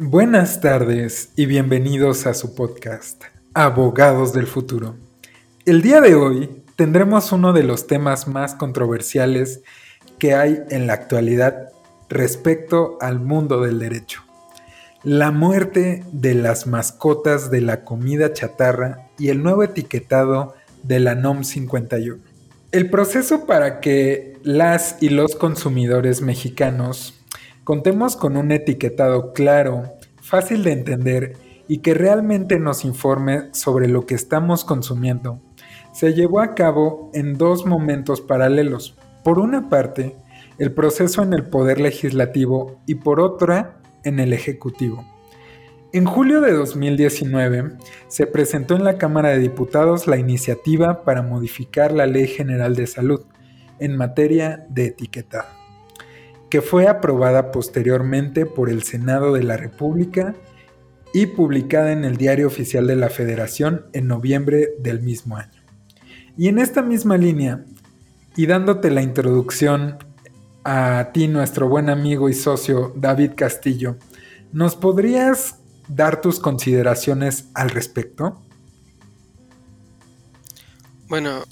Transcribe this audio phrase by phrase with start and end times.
[0.00, 3.22] Buenas tardes y bienvenidos a su podcast,
[3.54, 4.96] Abogados del Futuro.
[5.66, 9.62] El día de hoy tendremos uno de los temas más controversiales
[10.18, 11.68] que hay en la actualidad
[12.08, 14.22] respecto al mundo del derecho.
[15.04, 21.14] La muerte de las mascotas de la comida chatarra y el nuevo etiquetado de la
[21.14, 22.20] NOM 51.
[22.72, 27.23] El proceso para que las y los consumidores mexicanos
[27.64, 34.06] contemos con un etiquetado claro, fácil de entender y que realmente nos informe sobre lo
[34.06, 35.40] que estamos consumiendo,
[35.92, 38.96] se llevó a cabo en dos momentos paralelos.
[39.22, 40.14] Por una parte,
[40.58, 45.04] el proceso en el Poder Legislativo y por otra, en el Ejecutivo.
[45.94, 51.92] En julio de 2019 se presentó en la Cámara de Diputados la iniciativa para modificar
[51.92, 53.24] la Ley General de Salud
[53.78, 55.63] en materia de etiquetado
[56.54, 60.36] que fue aprobada posteriormente por el Senado de la República
[61.12, 65.64] y publicada en el Diario Oficial de la Federación en noviembre del mismo año.
[66.38, 67.64] Y en esta misma línea,
[68.36, 69.98] y dándote la introducción
[70.62, 73.96] a ti, nuestro buen amigo y socio David Castillo,
[74.52, 75.58] ¿nos podrías
[75.88, 78.40] dar tus consideraciones al respecto?
[81.08, 81.42] Bueno,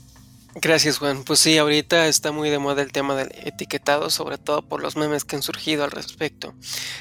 [0.55, 1.25] Gracias Juan.
[1.25, 4.97] Pues sí, ahorita está muy de moda el tema del etiquetado, sobre todo por los
[4.97, 6.55] memes que han surgido al respecto.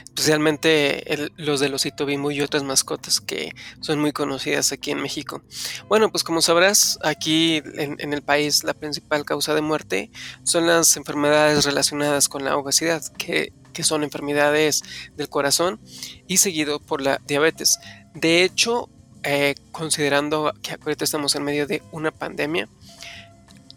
[0.05, 5.43] Especialmente los de los Itobimu y otras mascotas que son muy conocidas aquí en México.
[5.89, 10.11] Bueno, pues como sabrás, aquí en, el país la principal causa de muerte
[10.43, 14.83] son las enfermedades relacionadas con la obesidad, que, son enfermedades
[15.17, 15.81] del corazón
[16.27, 17.79] y seguido por la diabetes.
[18.13, 18.89] De hecho,
[19.23, 22.69] eh, considerando que ahorita estamos en medio de una pandemia,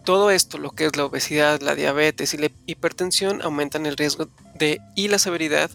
[0.05, 4.29] todo esto, lo que es la obesidad, la diabetes y la hipertensión, aumentan el riesgo
[4.55, 5.71] de y la severidad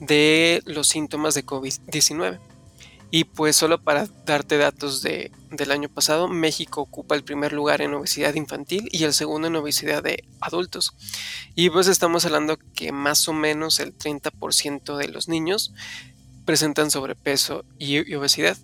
[0.00, 2.38] de los síntomas de COVID-19.
[3.10, 7.80] Y pues solo para darte datos de, del año pasado, México ocupa el primer lugar
[7.80, 10.94] en obesidad infantil y el segundo en obesidad de adultos.
[11.54, 15.72] Y pues estamos hablando que más o menos el 30% de los niños
[16.44, 18.56] presentan sobrepeso y obesidad.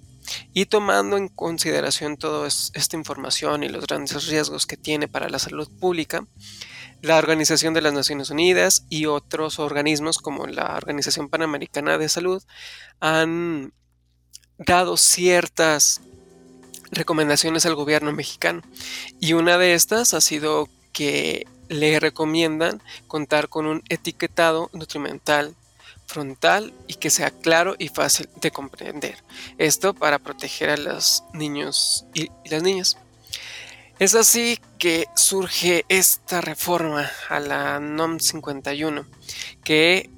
[0.52, 5.38] Y tomando en consideración toda esta información y los grandes riesgos que tiene para la
[5.38, 6.24] salud pública,
[7.00, 12.42] la Organización de las Naciones Unidas y otros organismos como la Organización Panamericana de Salud
[13.00, 13.72] han
[14.58, 16.00] dado ciertas
[16.92, 18.62] recomendaciones al gobierno mexicano.
[19.18, 25.56] Y una de estas ha sido que le recomiendan contar con un etiquetado nutrimental
[26.12, 29.16] frontal y que sea claro y fácil de comprender.
[29.56, 32.98] Esto para proteger a los niños y, las niñas.
[33.98, 39.06] Es así que surge esta reforma a la NOM 51,
[39.64, 40.10] que,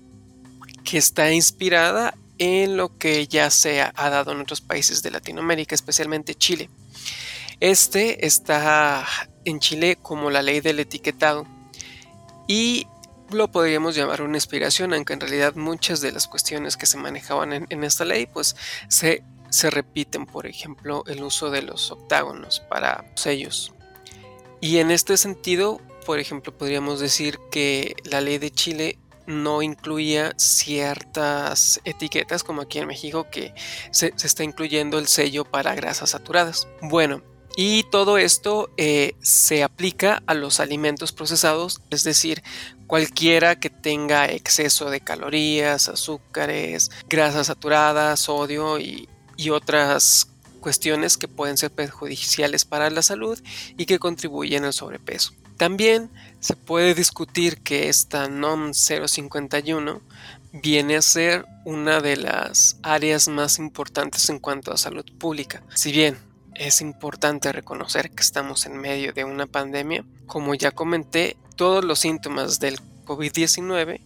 [0.85, 5.75] que está inspirada en lo que ya se ha dado en otros países de Latinoamérica,
[5.75, 6.69] especialmente Chile.
[7.61, 9.07] Este está
[9.45, 11.47] en Chile como la ley del etiquetado
[12.49, 12.87] y
[13.35, 17.67] lo podríamos llamar una inspiración, aunque en realidad muchas de las cuestiones que se manejaban
[17.69, 18.57] en, esta ley pues
[18.89, 23.75] se, se repiten, por ejemplo, el uso de los octágonos para sellos.
[24.61, 30.33] Y en este sentido, por ejemplo, podríamos decir que la ley de Chile no incluía
[30.37, 33.55] ciertas etiquetas como aquí en México que
[33.91, 36.69] se, se, está incluyendo el sello para grasas saturadas.
[36.83, 37.23] Bueno,
[37.57, 42.43] y todo esto eh, se aplica a los alimentos procesados, es decir,
[42.87, 49.09] cualquiera que tenga exceso de calorías, azúcares, grasas saturadas, sodio y,
[49.51, 50.29] otras
[50.61, 53.39] cuestiones que pueden ser perjudiciales para la salud
[53.77, 55.33] y que contribuyen al sobrepeso.
[55.59, 56.09] También
[56.41, 60.01] se puede discutir que esta NOM 051
[60.53, 65.63] viene a ser una de las áreas más importantes en cuanto a salud pública.
[65.75, 66.17] Si bien
[66.55, 70.05] es importante reconocer que estamos en medio de una pandemia.
[70.27, 74.01] Como ya comenté, todos los síntomas del COVID-19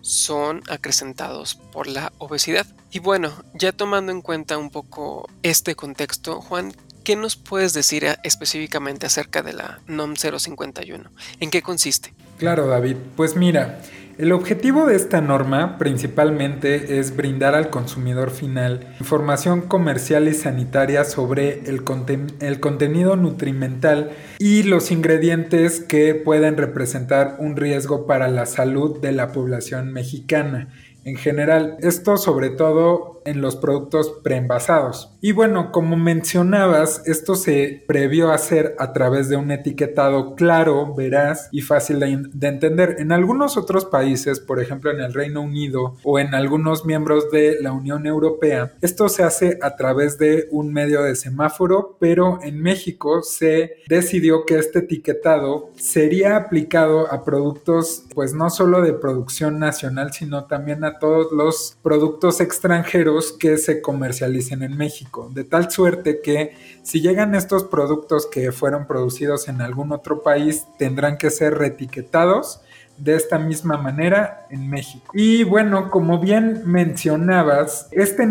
[0.00, 2.66] son acrecentados por la obesidad.
[2.90, 6.74] Y bueno, ya tomando en cuenta un poco este contexto, Juan,
[7.04, 11.10] ¿qué nos puedes decir específicamente acerca de la NOM 051?
[11.40, 12.14] ¿En qué consiste?
[12.38, 12.96] Claro, David.
[13.16, 13.80] Pues mira,
[14.16, 21.04] el objetivo de esta norma principalmente es brindar al consumidor final información comercial y sanitaria
[21.04, 29.00] sobre el, contenido nutrimental y los ingredientes que pueden representar un riesgo para la salud
[29.00, 30.68] de la población mexicana
[31.04, 31.76] en general.
[31.80, 35.10] Esto sobre todo en los productos preenvasados.
[35.20, 41.48] Y bueno, como mencionabas, esto se previó hacer a través de un etiquetado claro, veraz
[41.50, 42.96] y fácil de, de, entender.
[42.98, 47.56] En algunos otros países, por ejemplo en el Reino Unido o en algunos miembros de
[47.60, 52.60] la Unión Europea, esto se hace a través de un medio de semáforo, pero en
[52.60, 59.58] México se decidió que este etiquetado sería aplicado a productos, pues no solo de producción
[59.58, 65.30] nacional, sino también a todos los productos extranjeros que se comercialicen en México.
[65.32, 70.64] De tal suerte que si llegan estos productos que fueron producidos en algún otro país,
[70.78, 72.60] tendrán que ser reetiquetados
[72.96, 75.10] de esta misma manera en México.
[75.14, 78.28] Y bueno, como bien mencionabas, este,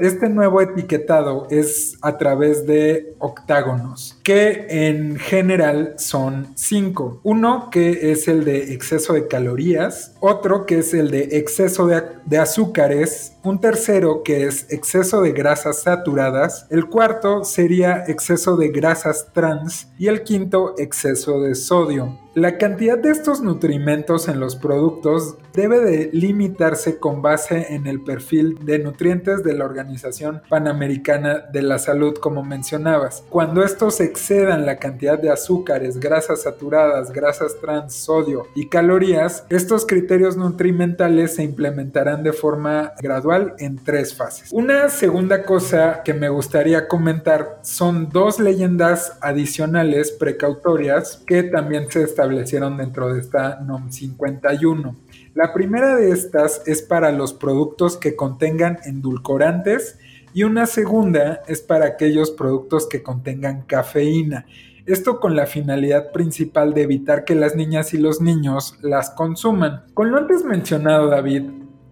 [0.00, 7.20] este nuevo etiquetado es a través de octágonos, que en general son cinco.
[7.22, 12.02] Uno que es el de exceso de calorías, otro que es el de exceso de,
[12.24, 18.70] de azúcares, un tercero que es exceso de grasas saturadas, el cuarto sería exceso de
[18.70, 22.18] grasas trans y el quinto exceso de sodio.
[22.36, 28.02] La cantidad de estos nutrimentos en los productos debe de limitarse con base en el
[28.02, 33.24] perfil de nutrientes de la Organización Panamericana de la Salud como mencionabas.
[33.30, 39.84] Cuando estos excedan la cantidad de azúcares, grasas saturadas, grasas trans, sodio y calorías, estos
[39.84, 44.48] criterios nutrimentales se implementarán de forma gradual en tres fases.
[44.52, 52.02] Una segunda cosa que me gustaría comentar son dos leyendas adicionales precautorias que también se
[52.02, 54.96] establecieron dentro de esta NOM 51.
[55.34, 59.98] La primera de estas es para los productos que contengan endulcorantes
[60.32, 64.46] y una segunda es para aquellos productos que contengan cafeína.
[64.86, 69.82] Esto con la finalidad principal de evitar que las niñas y los niños las consuman.
[69.94, 71.42] Con lo antes mencionado, David,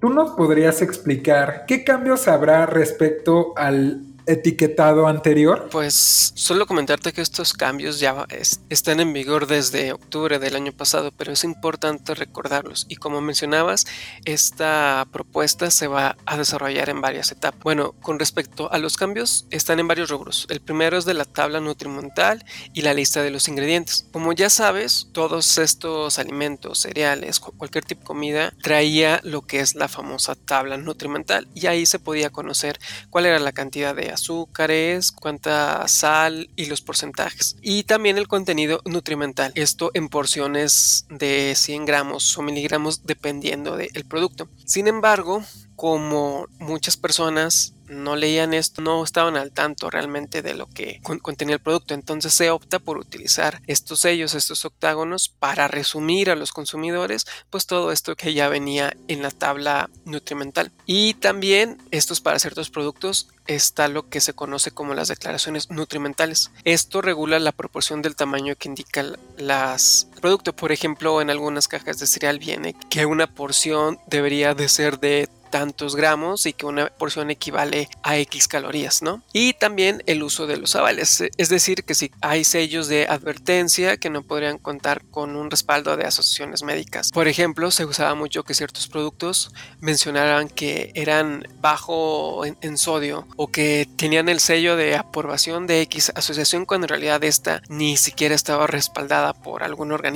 [0.00, 5.68] ¿tú nos podrías explicar qué cambios habrá respecto al etiquetado anterior?
[5.70, 8.26] Pues solo comentarte que estos cambios ya
[8.68, 12.86] están en vigor desde octubre del año pasado, pero es importante recordarlos.
[12.88, 13.86] Y como mencionabas,
[14.24, 17.60] esta propuesta se va a desarrollar en varias etapas.
[17.62, 20.46] Bueno, con respecto a los cambios, están en varios rubros.
[20.48, 24.06] El primero es de la tabla nutrimental y la lista de los ingredientes.
[24.12, 29.74] Como ya sabes, todos estos alimentos, cereales, cualquier tipo de comida, traía lo que es
[29.74, 32.78] la famosa tabla nutrimental y ahí se podía conocer
[33.10, 37.56] cuál era la cantidad de azúcares, cuánta sal y los porcentajes.
[37.60, 44.04] Y también el contenido nutrimental, esto en porciones de 100 gramos o miligramos dependiendo del
[44.04, 44.48] producto.
[44.64, 45.42] Sin embargo,
[45.84, 51.56] como muchas personas no leían esto, no estaban al tanto realmente de lo que contenía
[51.56, 51.92] el producto.
[51.92, 57.66] Entonces se opta por utilizar estos sellos, estos octágonos, para resumir a los consumidores, pues
[57.66, 60.72] todo esto que ya venía en la tabla nutrimental.
[60.86, 66.50] Y también estos para ciertos productos está lo que se conoce como las declaraciones nutrimentales.
[66.64, 69.04] Esto regula la proporción del tamaño que indica
[69.36, 70.56] las producto.
[70.56, 75.28] Por ejemplo, en algunas cajas de cereal viene que una porción debería de ser de
[75.54, 79.22] tantos gramos y que una porción equivale a X calorías, ¿no?
[79.32, 83.96] Y también el uso de los avales, es decir, que si hay sellos de advertencia
[83.96, 87.12] que no podrían contar con un respaldo de asociaciones médicas.
[87.12, 93.46] Por ejemplo, se usaba mucho que ciertos productos mencionaran que eran bajo en, sodio o
[93.46, 98.34] que tenían el sello de aprobación de X asociación cuando en realidad esta ni siquiera
[98.34, 100.13] estaba respaldada por algún organismo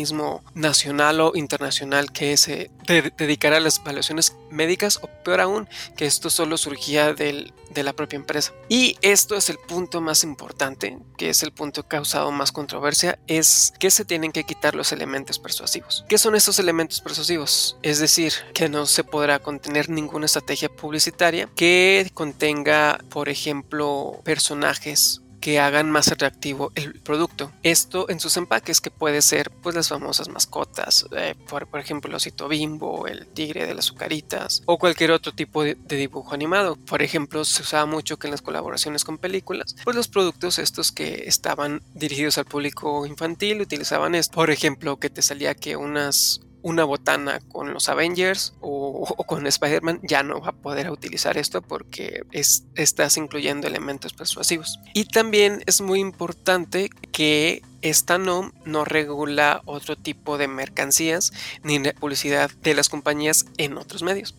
[0.54, 2.70] nacional o internacional que se
[3.16, 7.92] dedicara a las evaluaciones médicas o peor aún que esto solo surgía del, de la
[7.92, 8.52] propia empresa.
[8.68, 13.72] Y esto es el punto más importante, que es el punto causado más controversia, es
[13.78, 16.04] que se tienen que quitar los elementos persuasivos.
[16.08, 17.76] ¿Qué son estos elementos persuasivos?
[17.82, 25.22] Es decir, que no se podrá contener ninguna estrategia publicitaria que contenga, por ejemplo, personajes
[25.40, 27.50] que hagan más atractivo el producto.
[27.62, 32.16] Esto en sus empaques que puede ser pues las famosas mascotas, eh, por, ejemplo el
[32.16, 36.76] osito bimbo, el tigre de las azucaritas o cualquier otro tipo de, de, dibujo animado.
[36.76, 40.92] Por ejemplo se usaba mucho que en las colaboraciones con películas pues los productos estos
[40.92, 44.34] que estaban dirigidos al público infantil utilizaban esto.
[44.34, 50.00] Por ejemplo que te salía que unas una botana con los Avengers o, con Spider-Man,
[50.02, 54.78] ya no va a poder utilizar esto porque estás incluyendo elementos persuasivos.
[54.94, 61.78] Y también es muy importante que esta NOM no regula otro tipo de mercancías ni
[61.78, 64.34] de publicidad de las compañías en otros medios.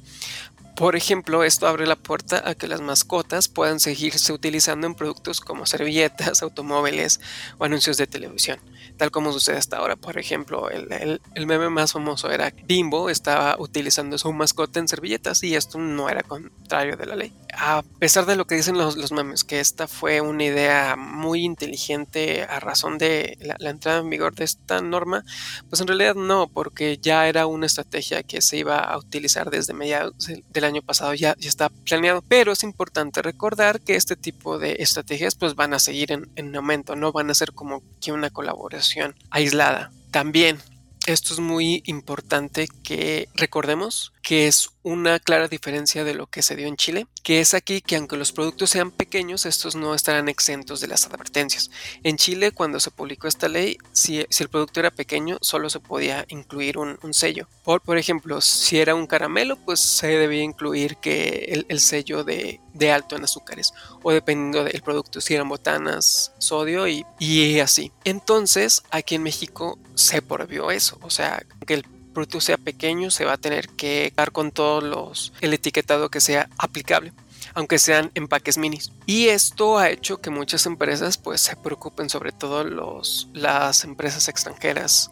[0.76, 5.42] Por ejemplo, esto abre la puerta a que las mascotas puedan seguirse utilizando en productos
[5.42, 7.20] como servilletas, automóviles
[7.58, 8.60] o anuncios de televisión,
[8.98, 9.96] tal como sucede hasta ahora.
[9.96, 15.56] Por ejemplo, el, meme más famoso era Bimbo estaba utilizando su mascota en servilletas y
[15.56, 17.34] esto no era contrario de la ley.
[17.58, 22.44] A pesar de lo que dicen los, memes, que esta fue una idea muy inteligente
[22.44, 25.26] a razón de la, entrada en vigor de esta norma,
[25.70, 29.74] pues en realidad no, porque ya era una estrategia que se iba a utilizar desde
[29.74, 34.60] mediados del año pasado ya, ya está planeado, pero es importante recordar que este tipo
[34.60, 38.12] de estrategias pues van a seguir en, en aumento, no van a ser como que
[38.12, 39.92] una colaboración aislada.
[40.12, 40.60] También
[41.06, 46.56] esto es muy importante que recordemos que es una clara diferencia de lo que se
[46.56, 50.30] dio en Chile, que es aquí que aunque los productos sean pequeños, estos no estarán
[50.30, 51.70] exentos de las advertencias.
[52.04, 56.26] En Chile, cuando se publicó esta ley, si, el producto era pequeño, solo se podía
[56.30, 57.48] incluir un, sello.
[57.64, 62.60] Por, por, ejemplo, si era un caramelo, pues se debía incluir que el, sello de,
[62.92, 67.92] alto en azúcares, o dependiendo del producto, si eran botanas, sodio y, y así.
[68.06, 71.86] Entonces, aquí en México se prohibió eso, o sea, que el
[72.20, 76.20] producto sea pequeño, se va a tener que dar con todos los el etiquetado que
[76.20, 77.14] sea aplicable
[77.56, 78.92] aunque sean empaques minis.
[79.06, 84.28] Y esto ha hecho que muchas empresas pues se preocupen, sobre todo los, las empresas
[84.28, 85.10] extranjeras,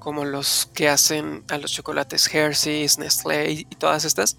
[0.00, 4.36] como los que hacen a los chocolates Hershey's, Nestlé y, todas estas,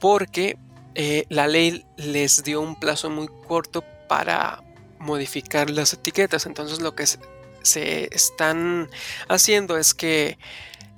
[0.00, 0.58] porque
[0.94, 4.62] eh, la ley les dio un plazo muy corto para
[4.98, 6.46] modificar las etiquetas.
[6.46, 7.06] Entonces lo que
[7.62, 8.90] se están
[9.28, 10.38] haciendo es que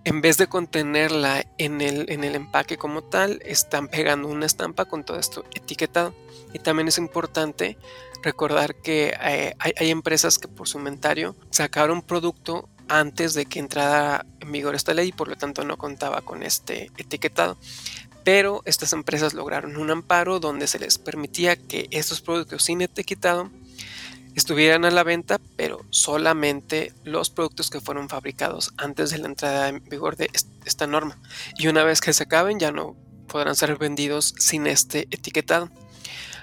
[0.07, 4.85] en vez de contenerla en el, en el empaque como tal, están pegando una estampa
[4.85, 6.15] con todo esto etiquetado.
[6.53, 7.77] Y también es importante
[8.23, 14.25] recordar que eh, hay, empresas que por su inventario sacaron producto antes de que entrara
[14.39, 17.59] en vigor esta ley y por lo tanto no contaba con este etiquetado.
[18.23, 23.51] Pero estas empresas lograron un amparo donde se les permitía que estos productos sin etiquetado
[24.37, 29.69] estuvieran a la venta, pero solamente los productos que fueron fabricados antes de la entrada
[29.69, 30.31] en vigor de
[30.64, 31.19] esta norma.
[31.59, 32.95] Y una vez que se acaben ya no
[33.26, 35.71] podrán ser vendidos sin este etiquetado.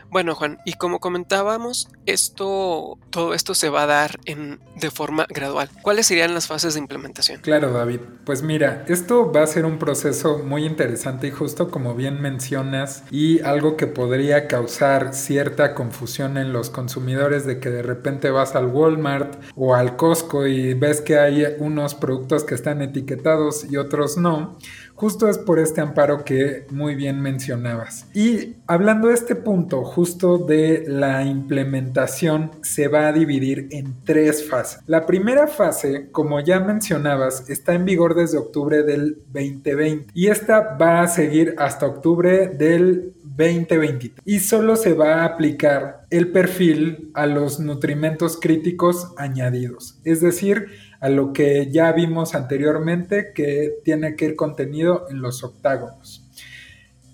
[0.10, 5.26] Bueno, Juan, y como comentábamos, esto, todo esto se va a dar en, de forma
[5.30, 5.70] gradual.
[5.82, 7.42] ¿Cuáles serían las fases de implementación?
[7.42, 8.00] Claro, David.
[8.26, 13.04] Pues mira, esto va a ser un proceso muy interesante y justo como bien mencionas,
[13.12, 18.56] y algo que podría causar cierta confusión en los consumidores de que de repente vas
[18.56, 23.78] al Walmart o al Costco y ves que hay unos productos que están etiquetados y
[23.78, 24.58] otros no
[24.96, 28.06] Justo es por este amparo que muy bien mencionabas.
[28.14, 34.48] Y hablando de este punto, justo de la implementación, se va a dividir en tres
[34.48, 34.80] fases.
[34.88, 40.78] La primera fase, como ya mencionabas, está en vigor desde octubre del 2020 y esta
[40.78, 47.10] va a seguir hasta octubre del 2023 y solo se va a aplicar el perfil
[47.16, 50.68] a los nutrimentos críticos añadidos, es decir,
[51.04, 56.26] a lo que ya vimos anteriormente que tiene que ir contenido en los octágonos.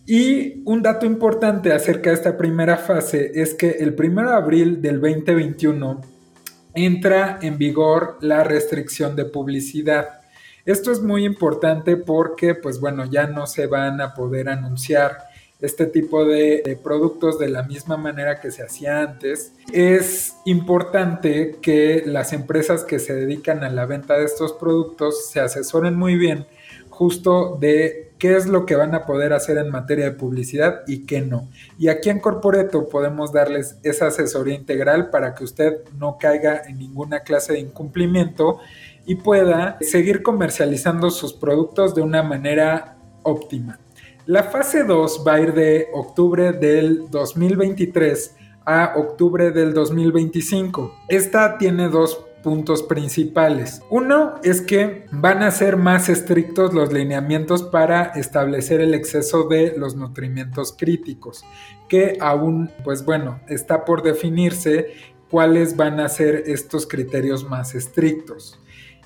[0.06, 4.82] Y un dato importante acerca de esta primera fase es que el 1 de abril
[4.84, 6.02] del 2021
[6.76, 10.20] entra en vigor la restricción de publicidad.
[10.66, 15.18] Esto es muy importante porque, pues bueno, ya no se van a poder anunciar
[15.62, 19.54] este tipo de, productos de la misma manera que se hacía antes.
[19.74, 25.40] Es importante que las empresas que se dedican a la venta de estos productos se
[25.40, 26.46] asesoren muy bien
[27.00, 31.06] justo de qué es lo que van a poder hacer en materia de publicidad y
[31.06, 31.48] qué no.
[31.78, 36.78] Y aquí en Corporeto podemos darles esa asesoría integral para que usted no caiga en
[36.78, 38.60] ninguna clase de incumplimiento
[39.06, 43.80] y pueda seguir comercializando sus productos de una manera óptima.
[44.30, 50.94] La fase 2 va a ir de octubre del 2023 a octubre del 2025.
[51.08, 53.82] Esta tiene dos puntos principales.
[53.90, 59.74] Uno es que van a ser más estrictos los lineamientos para establecer el exceso de
[59.76, 61.44] los nutrimientos críticos,
[61.88, 64.94] que aún, pues bueno, está por definirse
[65.32, 68.59] cuáles van a ser estos criterios más estrictos.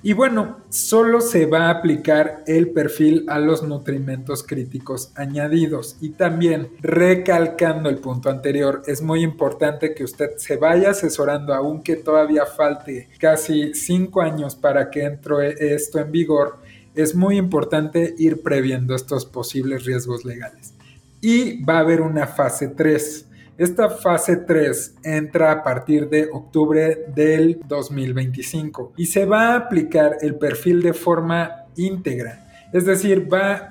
[0.05, 5.95] Y bueno, solo se va a aplicar el perfil a los nutrimentos críticos añadidos.
[6.01, 11.95] Y también, recalcando el punto anterior, es muy importante que usted se vaya asesorando, aunque
[11.95, 16.57] todavía falte casi cinco años para que entre esto en vigor.
[16.95, 20.73] Es muy importante ir previendo estos posibles riesgos legales.
[21.21, 27.05] Y va a haber una fase 3 esta fase 3 entra a partir de octubre
[27.13, 33.69] del 2025 y se va a aplicar el perfil de forma íntegra, es decir, va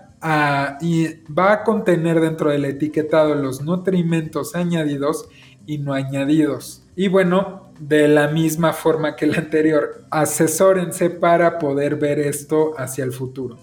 [0.80, 5.28] y va a contener dentro del etiquetado los nutrimentos añadidos
[5.66, 6.84] y no añadidos.
[6.94, 13.02] Y bueno, de la misma forma que el anterior, asesórense para poder ver esto hacia
[13.02, 13.58] el futuro.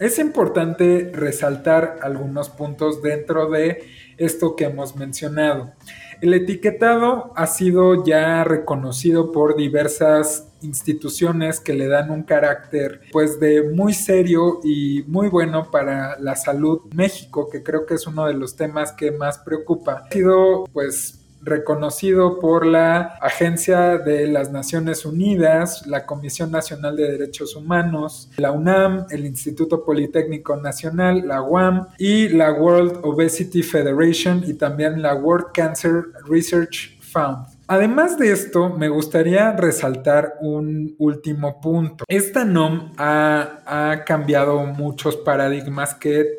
[0.00, 3.84] Es importante resaltar algunos puntos dentro de
[4.20, 5.72] esto que hemos mencionado.
[6.20, 13.40] El etiquetado ha sido ya reconocido por diversas instituciones que le dan un carácter pues
[13.40, 18.26] de muy serio y muy bueno para la salud México, que creo que es uno
[18.26, 20.04] de los temas que más preocupa.
[20.06, 27.10] Ha sido pues reconocido por la Agencia de las Naciones Unidas, la Comisión Nacional de
[27.10, 34.42] Derechos Humanos, la UNAM, el Instituto Politécnico Nacional, la UAM y la World Obesity Federation
[34.46, 37.59] y también la World Cancer Research Fund.
[37.70, 42.04] Además de esto, me gustaría resaltar un último punto.
[42.08, 46.36] Esta NOM ha, cambiado muchos paradigmas que,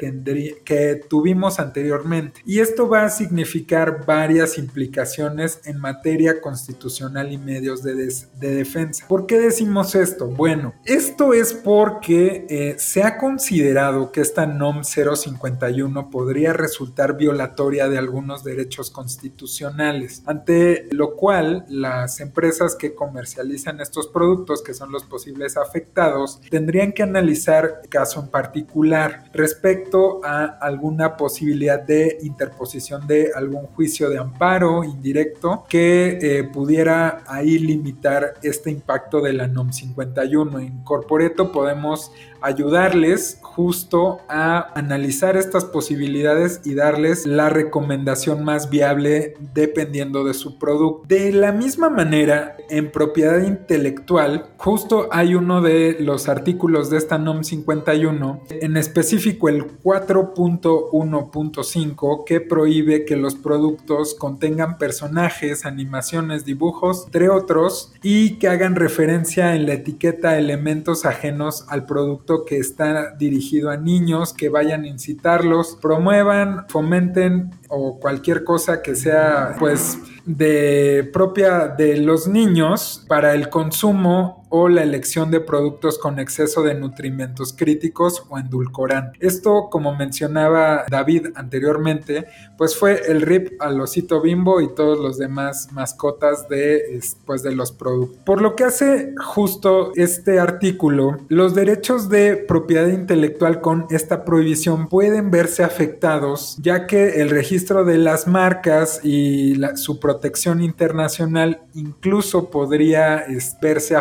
[0.65, 7.81] que tuvimos anteriormente y esto va a significar varias implicaciones en materia constitucional y medios
[7.81, 9.05] de, defensa.
[9.07, 10.27] ¿Por qué decimos esto?
[10.27, 17.87] Bueno, esto es porque eh, se ha considerado que esta NOM 051 podría resultar violatoria
[17.87, 24.91] de algunos derechos constitucionales, ante lo cual las empresas que comercializan estos productos, que son
[24.91, 33.05] los posibles afectados, tendrían que analizar caso en particular respecto a alguna posibilidad de interposición
[33.05, 39.45] de algún juicio de amparo indirecto que eh, pudiera ahí limitar este impacto de la
[39.45, 40.57] NOM 51.
[40.57, 49.35] En Corporeto podemos ayudarles justo a analizar estas posibilidades y darles la recomendación más viable
[49.53, 51.05] dependiendo de su producto.
[51.07, 57.17] De la misma manera, en propiedad intelectual, justo hay uno de los artículos de esta
[57.17, 67.05] NOM 51, en específico el 4.1.5, que prohíbe que los productos contengan personajes, animaciones, dibujos,
[67.05, 73.13] entre otros, y que hagan referencia en la etiqueta elementos ajenos al producto que está
[73.15, 79.97] dirigido a niños, que vayan a incitarlos, promuevan, fomenten o cualquier cosa que sea pues
[80.25, 86.61] de propia de los niños para el consumo o la elección de productos con exceso
[86.61, 89.21] de nutrimentos críticos o endulcorantes.
[89.21, 92.27] Esto, como mencionaba David anteriormente,
[92.57, 97.55] pues fue el RIP al osito bimbo y todos los demás mascotas de, pues, de
[97.55, 98.21] los productos.
[98.25, 104.89] Por lo que hace justo este artículo, los derechos de propiedad intelectual con esta prohibición
[104.89, 112.49] pueden verse afectados, ya que el registro de las marcas y su protección internacional incluso
[112.49, 113.25] podría
[113.61, 113.95] verse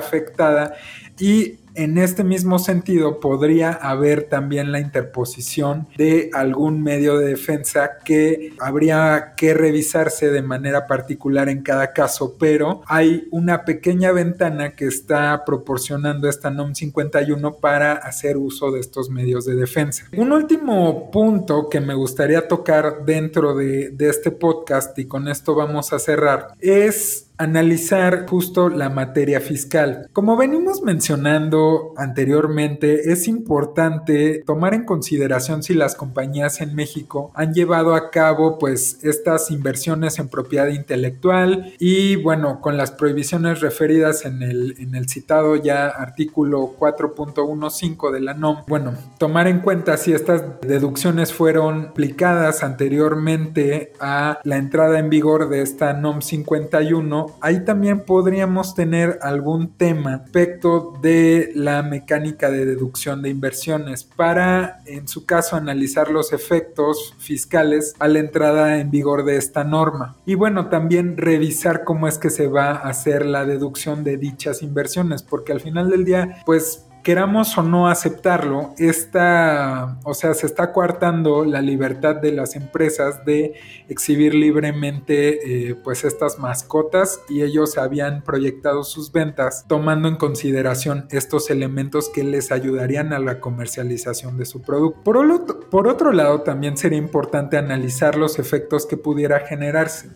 [1.19, 7.99] y en este mismo sentido, podría haber también la interposición de algún medio de defensa
[8.05, 14.73] que habría que revisarse de manera particular en cada caso, pero hay una pequeña ventana
[14.73, 20.07] que está proporcionando esta NOM 51 para hacer uso de estos medios de defensa.
[20.17, 25.55] Un último punto que me gustaría tocar dentro de, de este podcast y con esto
[25.55, 30.09] vamos a cerrar es analizar justo la materia fiscal.
[30.13, 37.55] Como venimos mencionando anteriormente, es importante tomar en consideración si las compañías en México han
[37.55, 44.27] llevado a cabo pues estas inversiones en propiedad intelectual y bueno, con las prohibiciones referidas
[44.27, 49.97] en el, en el citado ya artículo 4.15 de la NOM, bueno, tomar en cuenta
[49.97, 57.30] si estas deducciones fueron aplicadas anteriormente a la entrada en vigor de esta NOM 51
[57.41, 64.81] ahí también podríamos tener algún tema respecto de la mecánica de deducción de inversiones para,
[64.87, 70.17] en su caso, analizar los efectos fiscales a la entrada en vigor de esta norma.
[70.27, 74.63] Y bueno, también revisar cómo es que se va a hacer la deducción de dichas
[74.63, 80.47] inversiones, porque al final del día, pues queramos o no aceptarlo, esta, o sea, se
[80.47, 83.55] está coartando la libertad de las empresas de
[83.89, 91.07] exhibir libremente eh, pues estas mascotas y ellos habían proyectado sus ventas tomando en consideración
[91.11, 95.03] estos elementos que les ayudarían a la comercialización de su producto.
[95.03, 100.11] Por, por otro lado, también sería importante analizar los efectos que pudiera generarse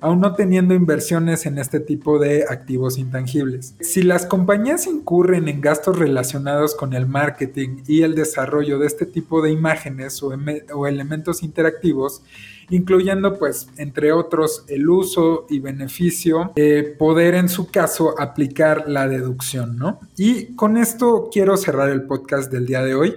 [0.00, 3.74] aún no teniendo inversiones en este tipo de activos intangibles.
[3.80, 9.06] Si las compañías incurren en gastos relacionados con el marketing y el desarrollo de este
[9.06, 12.22] tipo de imágenes o, elementos interactivos,
[12.70, 19.08] incluyendo pues entre otros el uso y beneficio, de poder en su caso aplicar la
[19.08, 20.00] deducción, ¿no?
[20.16, 23.14] Y con esto quiero cerrar el podcast del día de hoy.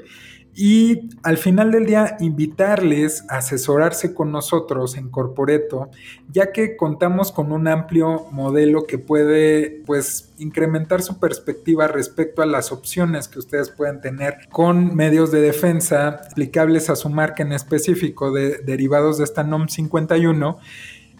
[0.55, 5.89] Y al final del día, invitarles a asesorarse con nosotros en Corporeto,
[6.31, 12.45] ya que contamos con un amplio modelo que puede, pues, incrementar su perspectiva respecto a
[12.45, 17.51] las opciones que ustedes pueden tener con medios de defensa aplicables a su marca en
[17.51, 20.59] específico de derivados de esta NOM 51.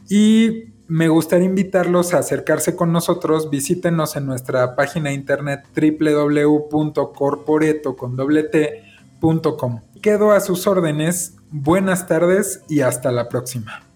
[0.10, 3.50] Y me gustaría invitarlos a acercarse con nosotros.
[3.50, 7.96] Visítenos en nuestra página internet www.corporeto
[10.02, 13.93] Quedo a sus órdenes, buenas tardes y hasta la próxima.